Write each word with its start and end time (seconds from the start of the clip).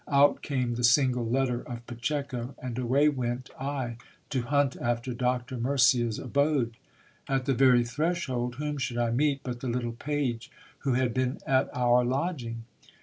Out 0.07 0.41
came 0.41 0.73
the 0.73 0.83
single 0.83 1.27
letter 1.29 1.61
of 1.61 1.85
Pacheco, 1.85 2.55
and 2.57 2.75
away 2.79 3.07
went 3.07 3.51
I 3.59 3.97
to 4.31 4.41
hunt 4.41 4.75
after 4.77 5.13
Doctor 5.13 5.57
Murcia's 5.59 6.17
abode. 6.17 6.75
At 7.27 7.45
the 7.45 7.53
very 7.53 7.83
threshold, 7.85 8.55
whom 8.55 8.79
should 8.79 8.97
I 8.97 9.11
meet 9.11 9.41
but 9.43 9.59
the 9.59 9.67
little 9.69 9.91
page 9.91 10.49
who 10.79 10.93
had 10.93 11.13
been 11.13 11.37
at 11.45 11.69
our 11.71 12.03
lodging. 12.03 12.63